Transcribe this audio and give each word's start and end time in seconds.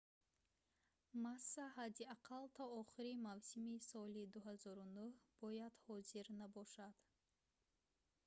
масса 1.23 1.63
ҳадди 1.77 2.09
ақал 2.15 2.43
то 2.57 2.63
охири 2.81 3.13
мавсими 3.27 3.77
соли 3.89 4.23
2009 4.35 5.41
бояд 5.41 5.73
ҳозир 5.85 6.25
набошад 6.41 6.95